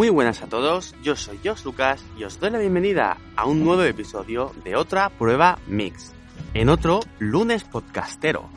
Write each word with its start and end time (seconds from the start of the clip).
Muy 0.00 0.08
buenas 0.08 0.40
a 0.40 0.46
todos, 0.46 0.94
yo 1.02 1.14
soy 1.14 1.38
Jos 1.44 1.62
Lucas 1.66 2.02
y 2.16 2.24
os 2.24 2.40
doy 2.40 2.48
la 2.48 2.58
bienvenida 2.58 3.18
a 3.36 3.44
un 3.44 3.62
nuevo 3.62 3.82
episodio 3.82 4.50
de 4.64 4.74
otra 4.74 5.10
prueba 5.10 5.58
mix, 5.66 6.12
en 6.54 6.70
otro 6.70 7.00
lunes 7.18 7.64
podcastero. 7.64 8.48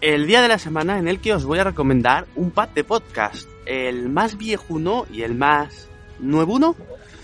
El 0.00 0.26
día 0.26 0.42
de 0.42 0.48
la 0.48 0.58
semana 0.58 0.98
en 0.98 1.06
el 1.06 1.20
que 1.20 1.32
os 1.32 1.44
voy 1.44 1.60
a 1.60 1.62
recomendar 1.62 2.26
un 2.34 2.50
pack 2.50 2.74
de 2.74 2.82
podcast, 2.82 3.48
el 3.64 4.08
más 4.08 4.36
viejuno 4.36 5.06
y 5.08 5.22
el 5.22 5.36
más 5.36 5.88
nuevuno. 6.18 6.74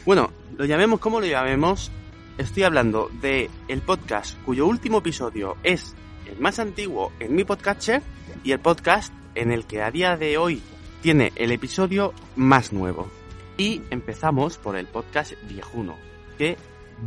Bueno, 0.07 0.31
lo 0.57 0.67
llamemos 0.67 1.01
como 1.01 1.19
lo 1.19 1.27
llamemos, 1.27 1.91
estoy 2.39 2.63
hablando 2.63 3.11
de 3.21 3.51
el 3.67 3.81
podcast 3.81 4.41
cuyo 4.45 4.69
último 4.69 4.99
episodio 4.99 5.57
es 5.65 5.97
el 6.27 6.39
más 6.39 6.61
antiguo 6.61 7.11
en 7.19 7.35
mi 7.35 7.43
podcatcher 7.43 8.03
y 8.45 8.53
el 8.53 8.61
podcast 8.61 9.13
en 9.35 9.51
el 9.51 9.65
que 9.65 9.83
a 9.83 9.91
día 9.91 10.17
de 10.17 10.39
hoy 10.39 10.63
tiene 11.03 11.33
el 11.35 11.51
episodio 11.51 12.15
más 12.37 12.73
nuevo. 12.73 13.11
Y 13.57 13.83
empezamos 13.91 14.59
por 14.59 14.77
el 14.77 14.87
podcast 14.87 15.33
viejuno, 15.49 15.97
que 16.39 16.57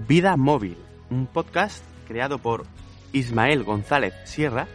Vida 0.08 0.38
Móvil, 0.38 0.78
un 1.10 1.28
podcast 1.28 1.84
creado 2.08 2.40
por 2.40 2.66
Ismael 3.12 3.64
González 3.64 4.14
Sierra, 4.24 4.68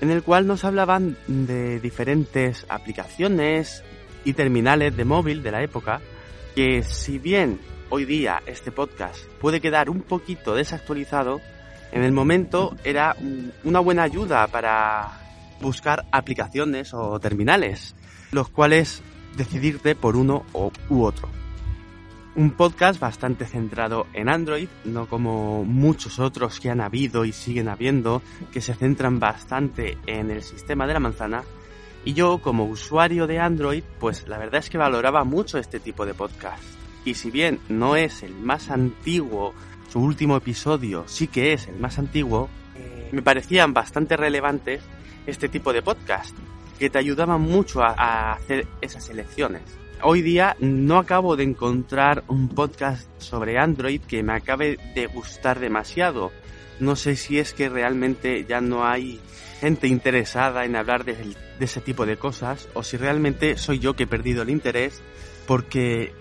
en 0.00 0.10
el 0.10 0.22
cual 0.22 0.46
nos 0.46 0.64
hablaban 0.64 1.16
de 1.26 1.80
diferentes 1.80 2.64
aplicaciones 2.68 3.82
y 4.24 4.34
terminales 4.34 4.96
de 4.96 5.04
móvil 5.04 5.42
de 5.42 5.50
la 5.50 5.62
época, 5.62 6.00
que 6.54 6.82
si 6.82 7.18
bien 7.18 7.58
hoy 7.90 8.04
día 8.04 8.42
este 8.46 8.70
podcast 8.70 9.24
puede 9.40 9.60
quedar 9.60 9.90
un 9.90 10.02
poquito 10.02 10.54
desactualizado, 10.54 11.40
en 11.92 12.02
el 12.02 12.12
momento 12.12 12.76
era 12.84 13.16
una 13.64 13.80
buena 13.80 14.02
ayuda 14.02 14.46
para 14.48 15.20
buscar 15.60 16.04
aplicaciones 16.12 16.92
o 16.92 17.18
terminales, 17.18 17.94
los 18.32 18.48
cuales 18.48 19.02
decidirte 19.36 19.94
por 19.94 20.16
uno 20.16 20.44
u 20.88 21.02
otro. 21.02 21.28
Un 22.34 22.50
podcast 22.50 23.00
bastante 23.00 23.46
centrado 23.46 24.06
en 24.12 24.28
Android, 24.28 24.68
no 24.84 25.06
como 25.06 25.64
muchos 25.64 26.18
otros 26.18 26.60
que 26.60 26.68
han 26.68 26.82
habido 26.82 27.24
y 27.24 27.32
siguen 27.32 27.68
habiendo, 27.68 28.20
que 28.52 28.60
se 28.60 28.74
centran 28.74 29.18
bastante 29.18 29.96
en 30.06 30.30
el 30.30 30.42
sistema 30.42 30.86
de 30.86 30.92
la 30.92 31.00
manzana. 31.00 31.44
Y 32.04 32.12
yo, 32.12 32.38
como 32.38 32.66
usuario 32.66 33.26
de 33.26 33.38
Android, 33.38 33.82
pues 33.98 34.28
la 34.28 34.38
verdad 34.38 34.60
es 34.60 34.68
que 34.68 34.78
valoraba 34.78 35.24
mucho 35.24 35.56
este 35.58 35.80
tipo 35.80 36.04
de 36.04 36.12
podcast. 36.14 36.62
Y 37.06 37.14
si 37.14 37.30
bien 37.30 37.58
no 37.68 37.96
es 37.96 38.22
el 38.22 38.34
más 38.34 38.70
antiguo, 38.70 39.54
su 39.88 40.00
último 40.00 40.36
episodio 40.36 41.04
sí 41.06 41.28
que 41.28 41.54
es 41.54 41.68
el 41.68 41.78
más 41.78 41.98
antiguo, 41.98 42.50
me 43.12 43.22
parecían 43.22 43.72
bastante 43.72 44.16
relevantes 44.16 44.82
este 45.26 45.48
tipo 45.48 45.72
de 45.72 45.82
podcast, 45.82 46.36
que 46.78 46.90
te 46.90 46.98
ayudaban 46.98 47.40
mucho 47.40 47.82
a, 47.82 48.32
hacer 48.32 48.66
esas 48.80 49.08
elecciones. 49.10 49.62
Hoy 50.02 50.22
día 50.22 50.56
no 50.60 50.98
acabo 50.98 51.36
de 51.36 51.44
encontrar 51.44 52.24
un 52.28 52.48
podcast 52.48 53.08
sobre 53.18 53.58
Android 53.58 54.00
que 54.02 54.22
me 54.22 54.34
acabe 54.34 54.78
de 54.94 55.06
gustar 55.06 55.58
demasiado. 55.58 56.32
No 56.80 56.96
sé 56.96 57.16
si 57.16 57.38
es 57.38 57.54
que 57.54 57.68
realmente 57.68 58.44
ya 58.44 58.60
no 58.60 58.86
hay 58.86 59.20
gente 59.60 59.88
interesada 59.88 60.66
en 60.66 60.76
hablar 60.76 61.04
de, 61.04 61.14
de 61.14 61.64
ese 61.64 61.80
tipo 61.80 62.04
de 62.04 62.18
cosas 62.18 62.68
o 62.74 62.82
si 62.82 62.98
realmente 62.98 63.56
soy 63.56 63.78
yo 63.78 63.96
que 63.96 64.02
he 64.02 64.06
perdido 64.06 64.42
el 64.42 64.50
interés 64.50 65.02
porque 65.46 66.12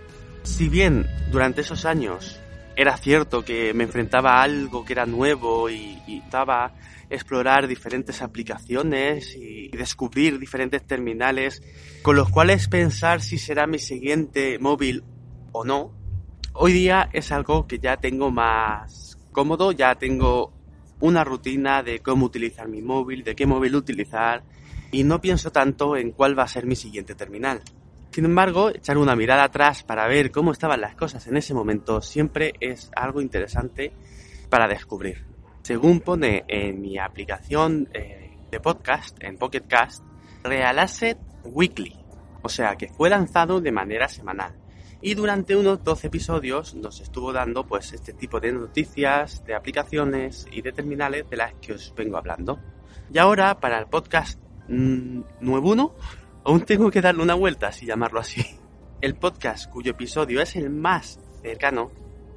si 0.44 0.70
bien 0.70 1.08
durante 1.32 1.62
esos 1.62 1.84
años 1.84 2.40
era 2.76 2.98
cierto 2.98 3.44
que 3.44 3.74
me 3.74 3.84
enfrentaba 3.84 4.40
a 4.40 4.44
algo 4.44 4.84
que 4.84 4.94
era 4.94 5.06
nuevo 5.06 5.70
y, 5.70 6.02
estaba 6.26 6.74
explorar 7.10 7.68
diferentes 7.68 8.22
aplicaciones 8.22 9.36
y 9.36 9.70
descubrir 9.70 10.40
diferentes 10.40 10.86
terminales 10.86 11.62
con 12.02 12.16
los 12.16 12.30
cuales 12.30 12.68
pensar 12.68 13.22
si 13.22 13.38
será 13.38 13.68
mi 13.68 13.78
siguiente 13.78 14.58
móvil 14.60 15.04
o 15.52 15.64
no. 15.64 15.94
Hoy 16.54 16.74
día 16.74 17.10
es 17.14 17.32
algo 17.32 17.68
que 17.68 17.80
ya 17.80 17.98
tengo 17.98 18.32
más 18.32 19.18
cómodo, 19.32 19.72
ya 19.72 19.96
tengo 19.96 20.52
una 21.00 21.24
rutina 21.24 21.84
de 21.84 22.00
cómo 22.00 22.26
utilizar 22.26 22.68
mi 22.68 22.82
móvil, 22.82 23.24
de 23.24 23.36
qué 23.36 23.46
móvil 23.46 23.76
utilizar 23.76 24.44
y 24.92 25.04
no 25.04 25.22
pienso 25.22 25.52
tanto 25.52 25.96
en 25.96 26.12
cuál 26.12 26.38
va 26.38 26.44
a 26.44 26.48
ser 26.48 26.66
mi 26.66 26.76
siguiente 26.76 27.16
terminal. 27.16 27.62
Sin 28.16 28.24
embargo, 28.24 28.70
echar 28.70 28.98
una 28.98 29.14
mirada 29.14 29.44
atrás 29.44 29.84
para 29.84 30.08
ver 30.08 30.32
cómo 30.32 30.54
estaban 30.54 30.80
las 30.80 30.96
cosas 30.96 31.28
en 31.28 31.36
ese 31.36 31.54
momento 31.54 32.02
siempre 32.02 32.54
es 32.62 32.90
algo 32.96 33.20
interesante 33.20 33.92
para 34.50 34.70
descubrir. 34.70 35.26
Según 35.64 36.00
pone 36.00 36.46
en 36.48 36.80
mi 36.80 36.98
aplicación 36.98 37.90
eh, 37.94 38.38
de 38.50 38.60
podcast, 38.62 39.22
en 39.22 39.38
Pocket 39.38 39.64
Cast, 39.68 40.02
Real 40.46 40.80
Asset 40.80 41.18
Weekly, 41.44 41.94
o 42.42 42.48
sea 42.48 42.78
que 42.78 42.88
fue 42.88 43.10
lanzado 43.10 43.60
de 43.60 43.74
manera 43.74 44.08
semanal. 44.08 44.56
Y 45.02 45.14
durante 45.14 45.54
unos 45.54 45.84
12 45.84 46.08
episodios 46.08 46.74
nos 46.74 47.02
estuvo 47.02 47.34
dando 47.34 47.68
pues 47.68 47.92
este 47.92 48.14
tipo 48.14 48.40
de 48.40 48.54
noticias, 48.54 49.44
de 49.44 49.56
aplicaciones 49.56 50.48
y 50.54 50.62
de 50.62 50.72
terminales 50.72 51.30
de 51.30 51.36
las 51.36 51.54
que 51.56 51.74
os 51.74 51.94
vengo 51.94 52.16
hablando. 52.16 52.62
Y 53.14 53.18
ahora 53.18 53.60
para 53.60 53.78
el 53.78 53.88
podcast 53.88 54.40
mmm, 54.70 55.20
nuevo 55.42 55.76
aún 56.46 56.62
tengo 56.62 56.92
que 56.92 57.02
darle 57.02 57.24
una 57.24 57.34
vuelta, 57.34 57.72
si 57.72 57.86
llamarlo 57.86 58.20
así. 58.20 58.46
El 59.02 59.16
podcast 59.16 59.70
cuyo 59.70 59.92
episodio 59.92 60.42
es 60.42 60.56
el 60.56 60.70
más 60.70 61.20
cercano, 61.42 61.92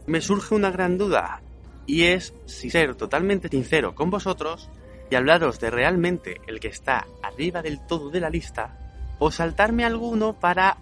me 0.06 0.20
surge 0.20 0.54
una 0.54 0.70
gran 0.70 0.98
duda 0.98 1.42
y 1.86 2.04
es 2.04 2.34
si 2.46 2.70
ser 2.70 2.94
totalmente 2.94 3.48
sincero 3.48 3.94
con 3.94 4.10
vosotros 4.10 4.70
y 5.10 5.14
hablaros 5.14 5.60
de 5.60 5.70
realmente 5.70 6.40
el 6.46 6.58
que 6.58 6.68
está 6.68 7.06
arriba 7.22 7.62
del 7.62 7.86
todo 7.86 8.10
de 8.10 8.20
la 8.20 8.30
lista 8.30 9.14
o 9.18 9.30
saltarme 9.30 9.84
alguno 9.84 10.38
para 10.38 10.78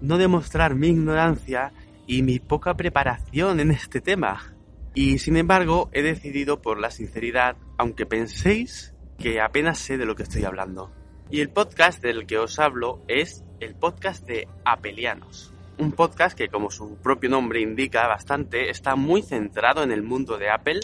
no 0.00 0.18
demostrar 0.18 0.74
mi 0.74 0.88
ignorancia 0.88 1.72
y 2.06 2.22
mi 2.22 2.38
poca 2.38 2.74
preparación 2.74 3.60
en 3.60 3.70
este 3.70 4.00
tema. 4.00 4.54
Y 4.94 5.18
sin 5.18 5.36
embargo 5.36 5.90
he 5.92 6.02
decidido 6.02 6.60
por 6.60 6.78
la 6.78 6.90
sinceridad, 6.90 7.56
aunque 7.78 8.06
penséis 8.06 8.94
que 9.18 9.40
apenas 9.40 9.78
sé 9.78 9.96
de 9.96 10.06
lo 10.06 10.14
que 10.14 10.24
estoy 10.24 10.44
hablando. 10.44 10.92
Y 11.30 11.40
el 11.40 11.50
podcast 11.50 12.02
del 12.02 12.26
que 12.26 12.38
os 12.38 12.58
hablo 12.58 13.02
es 13.08 13.44
el 13.60 13.74
podcast 13.74 14.26
de 14.26 14.48
Apelianos 14.64 15.54
un 15.78 15.92
podcast 15.92 16.36
que, 16.36 16.48
como 16.48 16.70
su 16.70 16.96
propio 16.96 17.30
nombre 17.30 17.60
indica 17.60 18.06
bastante, 18.06 18.70
está 18.70 18.96
muy 18.96 19.22
centrado 19.22 19.82
en 19.82 19.92
el 19.92 20.02
mundo 20.02 20.38
de 20.38 20.50
Apple 20.50 20.80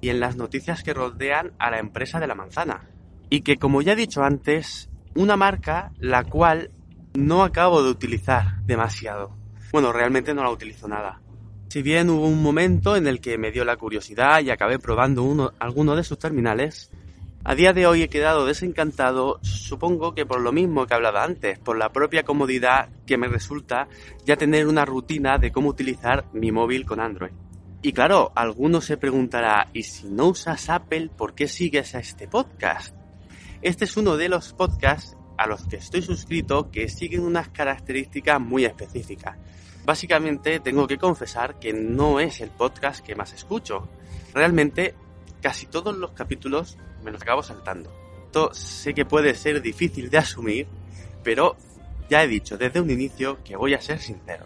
y 0.00 0.10
en 0.10 0.20
las 0.20 0.36
noticias 0.36 0.82
que 0.82 0.94
rodean 0.94 1.52
a 1.58 1.70
la 1.70 1.78
empresa 1.78 2.20
de 2.20 2.26
la 2.26 2.34
manzana. 2.34 2.88
Y 3.30 3.42
que, 3.42 3.56
como 3.56 3.82
ya 3.82 3.92
he 3.92 3.96
dicho 3.96 4.22
antes, 4.22 4.90
una 5.14 5.36
marca 5.36 5.92
la 5.98 6.24
cual 6.24 6.70
no 7.14 7.42
acabo 7.42 7.82
de 7.82 7.90
utilizar 7.90 8.60
demasiado. 8.64 9.36
Bueno, 9.72 9.92
realmente 9.92 10.34
no 10.34 10.42
la 10.42 10.50
utilizo 10.50 10.88
nada. 10.88 11.20
Si 11.68 11.82
bien 11.82 12.10
hubo 12.10 12.26
un 12.26 12.42
momento 12.42 12.96
en 12.96 13.06
el 13.06 13.20
que 13.20 13.38
me 13.38 13.50
dio 13.50 13.64
la 13.64 13.76
curiosidad 13.76 14.40
y 14.40 14.50
acabé 14.50 14.78
probando 14.78 15.22
uno, 15.22 15.52
alguno 15.58 15.96
de 15.96 16.04
sus 16.04 16.18
terminales, 16.18 16.92
a 17.46 17.54
día 17.54 17.74
de 17.74 17.86
hoy 17.86 18.02
he 18.02 18.08
quedado 18.08 18.46
desencantado, 18.46 19.38
supongo 19.42 20.14
que 20.14 20.24
por 20.24 20.40
lo 20.40 20.50
mismo 20.50 20.86
que 20.86 20.94
hablaba 20.94 21.22
antes, 21.22 21.58
por 21.58 21.76
la 21.76 21.92
propia 21.92 22.22
comodidad 22.22 22.88
que 23.06 23.18
me 23.18 23.28
resulta 23.28 23.86
ya 24.24 24.36
tener 24.36 24.66
una 24.66 24.86
rutina 24.86 25.36
de 25.36 25.52
cómo 25.52 25.68
utilizar 25.68 26.24
mi 26.32 26.50
móvil 26.50 26.86
con 26.86 27.00
Android. 27.00 27.32
Y 27.82 27.92
claro, 27.92 28.32
alguno 28.34 28.80
se 28.80 28.96
preguntará, 28.96 29.68
¿y 29.74 29.82
si 29.82 30.08
no 30.08 30.28
usas 30.28 30.70
Apple, 30.70 31.10
por 31.14 31.34
qué 31.34 31.46
sigues 31.46 31.94
a 31.94 31.98
este 31.98 32.28
podcast? 32.28 32.96
Este 33.60 33.84
es 33.84 33.94
uno 33.98 34.16
de 34.16 34.30
los 34.30 34.54
podcasts 34.54 35.14
a 35.36 35.46
los 35.46 35.66
que 35.66 35.76
estoy 35.76 36.00
suscrito 36.00 36.70
que 36.70 36.88
siguen 36.88 37.20
unas 37.20 37.50
características 37.50 38.40
muy 38.40 38.64
específicas. 38.64 39.36
Básicamente 39.84 40.60
tengo 40.60 40.86
que 40.86 40.96
confesar 40.96 41.58
que 41.58 41.74
no 41.74 42.20
es 42.20 42.40
el 42.40 42.48
podcast 42.48 43.04
que 43.04 43.14
más 43.14 43.34
escucho. 43.34 43.86
Realmente 44.32 44.94
casi 45.42 45.66
todos 45.66 45.94
los 45.94 46.12
capítulos 46.12 46.78
me 47.04 47.12
los 47.12 47.22
acabo 47.22 47.42
saltando. 47.42 47.92
Esto 48.26 48.52
sé 48.52 48.94
que 48.94 49.04
puede 49.04 49.34
ser 49.34 49.62
difícil 49.62 50.10
de 50.10 50.18
asumir, 50.18 50.66
pero 51.22 51.56
ya 52.08 52.22
he 52.22 52.28
dicho 52.28 52.56
desde 52.56 52.80
un 52.80 52.90
inicio 52.90 53.38
que 53.44 53.56
voy 53.56 53.74
a 53.74 53.80
ser 53.80 54.00
sincero. 54.00 54.44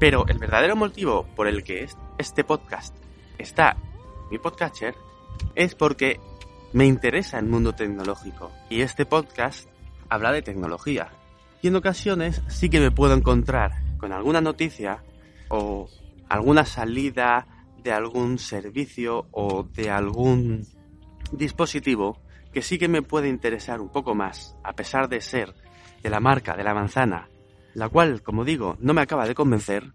Pero 0.00 0.26
el 0.26 0.38
verdadero 0.38 0.76
motivo 0.76 1.26
por 1.36 1.46
el 1.46 1.62
que 1.62 1.88
este 2.18 2.44
podcast 2.44 2.94
está 3.38 3.76
mi 4.30 4.38
podcatcher 4.38 4.94
es 5.54 5.74
porque 5.74 6.18
me 6.72 6.86
interesa 6.86 7.38
el 7.38 7.46
mundo 7.46 7.74
tecnológico 7.74 8.50
y 8.68 8.80
este 8.80 9.06
podcast 9.06 9.68
habla 10.08 10.32
de 10.32 10.42
tecnología. 10.42 11.08
Y 11.62 11.68
en 11.68 11.76
ocasiones 11.76 12.42
sí 12.48 12.68
que 12.68 12.80
me 12.80 12.90
puedo 12.90 13.14
encontrar 13.14 13.72
con 13.98 14.12
alguna 14.12 14.40
noticia 14.40 15.02
o 15.48 15.88
alguna 16.28 16.64
salida 16.64 17.46
de 17.82 17.92
algún 17.92 18.38
servicio 18.38 19.26
o 19.30 19.62
de 19.62 19.90
algún 19.90 20.66
dispositivo 21.32 22.20
que 22.52 22.62
sí 22.62 22.78
que 22.78 22.88
me 22.88 23.02
puede 23.02 23.28
interesar 23.28 23.80
un 23.80 23.90
poco 23.90 24.14
más, 24.14 24.56
a 24.64 24.74
pesar 24.74 25.08
de 25.08 25.20
ser 25.20 25.54
de 26.02 26.10
la 26.10 26.20
marca 26.20 26.56
de 26.56 26.64
la 26.64 26.74
manzana, 26.74 27.28
la 27.74 27.88
cual, 27.88 28.22
como 28.22 28.44
digo, 28.44 28.76
no 28.80 28.94
me 28.94 29.02
acaba 29.02 29.26
de 29.26 29.34
convencer, 29.34 29.92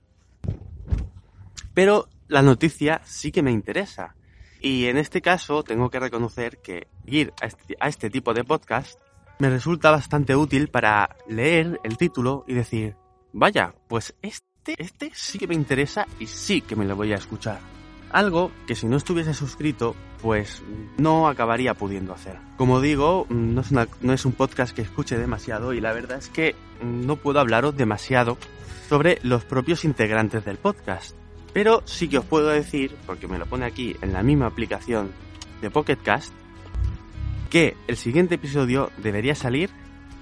pero 1.73 2.07
la 2.27 2.41
noticia 2.41 3.01
sí 3.03 3.31
que 3.31 3.43
me 3.43 3.51
interesa. 3.51 4.15
Y 4.61 4.85
en 4.85 4.97
este 4.97 5.21
caso 5.21 5.63
tengo 5.63 5.89
que 5.89 5.99
reconocer 5.99 6.59
que 6.59 6.87
ir 7.05 7.33
a 7.41 7.47
este, 7.47 7.77
este 7.81 8.09
tipo 8.09 8.33
de 8.33 8.43
podcast 8.43 8.99
me 9.39 9.49
resulta 9.49 9.89
bastante 9.89 10.35
útil 10.35 10.67
para 10.67 11.17
leer 11.27 11.79
el 11.83 11.97
título 11.97 12.45
y 12.47 12.53
decir, 12.53 12.95
vaya, 13.33 13.73
pues 13.87 14.13
este, 14.21 14.75
este 14.77 15.11
sí 15.15 15.39
que 15.39 15.47
me 15.47 15.55
interesa 15.55 16.05
y 16.19 16.27
sí 16.27 16.61
que 16.61 16.75
me 16.75 16.85
lo 16.85 16.95
voy 16.95 17.11
a 17.13 17.15
escuchar. 17.15 17.80
Algo 18.13 18.51
que 18.67 18.75
si 18.75 18.87
no 18.87 18.97
estuviese 18.97 19.33
suscrito, 19.33 19.95
pues 20.21 20.61
no 20.97 21.27
acabaría 21.27 21.73
pudiendo 21.73 22.13
hacer. 22.13 22.37
Como 22.57 22.81
digo, 22.81 23.25
no 23.29 23.61
es, 24.13 24.25
un 24.25 24.33
podcast 24.33 24.75
que 24.75 24.81
escuche 24.81 25.17
demasiado 25.17 25.73
y 25.73 25.81
la 25.81 25.93
verdad 25.93 26.17
es 26.17 26.29
que 26.29 26.55
no 26.83 27.15
puedo 27.15 27.39
hablaros 27.39 27.75
demasiado 27.77 28.37
sobre 28.89 29.19
los 29.23 29.45
propios 29.45 29.85
integrantes 29.85 30.43
del 30.43 30.57
podcast. 30.57 31.15
Pero 31.53 31.81
sí 31.85 32.07
que 32.07 32.17
os 32.17 32.25
puedo 32.25 32.47
decir, 32.47 32.95
porque 33.05 33.27
me 33.27 33.37
lo 33.37 33.45
pone 33.45 33.65
aquí 33.65 33.95
en 34.01 34.13
la 34.13 34.23
misma 34.23 34.47
aplicación 34.47 35.11
de 35.61 35.69
Pocket 35.69 35.97
Cast, 35.97 36.33
que 37.49 37.75
el 37.87 37.97
siguiente 37.97 38.35
episodio 38.35 38.91
debería 38.97 39.35
salir 39.35 39.69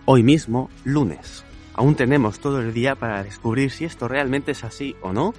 hoy 0.06 0.24
mismo, 0.24 0.70
lunes. 0.84 1.44
Aún 1.74 1.96
tenemos 1.96 2.40
todo 2.40 2.60
el 2.60 2.74
día 2.74 2.96
para 2.96 3.24
descubrir 3.24 3.72
si 3.72 3.86
esto 3.86 4.08
realmente 4.08 4.52
es 4.52 4.64
así 4.64 4.96
o 5.02 5.14
no 5.14 5.34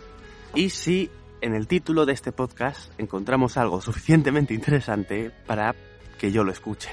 y 0.55 0.70
si 0.70 1.11
en 1.41 1.55
el 1.55 1.67
título 1.67 2.07
de 2.07 2.13
este 2.13 2.33
podcast 2.33 2.93
encontramos 2.99 3.57
algo 3.57 3.81
suficientemente 3.81 4.55
interesante 4.55 5.31
para 5.47 5.75
que 6.19 6.33
yo 6.33 6.45
lo 6.45 6.53
escuche. 6.53 6.91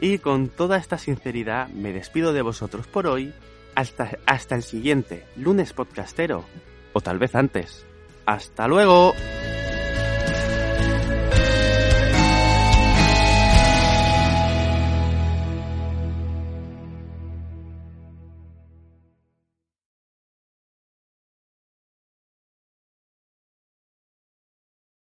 Y 0.00 0.18
con 0.18 0.48
toda 0.48 0.78
esta 0.78 0.98
sinceridad 0.98 1.68
me 1.68 1.92
despido 1.92 2.32
de 2.32 2.42
vosotros 2.42 2.86
por 2.86 3.06
hoy 3.06 3.32
hasta, 3.74 4.18
hasta 4.26 4.54
el 4.54 4.62
siguiente 4.62 5.24
lunes 5.36 5.72
podcastero 5.72 6.44
o 6.92 7.00
tal 7.00 7.18
vez 7.18 7.34
antes. 7.34 7.86
¡Hasta 8.26 8.68
luego! 8.68 9.14